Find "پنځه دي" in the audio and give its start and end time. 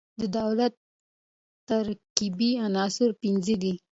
3.21-3.73